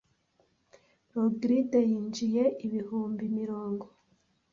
[1.13, 3.85] Rogride yinjije ibihumbi mirongo